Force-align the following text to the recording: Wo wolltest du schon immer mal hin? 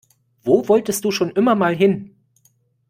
Wo 0.41 0.67
wolltest 0.67 1.05
du 1.05 1.11
schon 1.11 1.29
immer 1.29 1.53
mal 1.53 1.75
hin? 1.75 2.15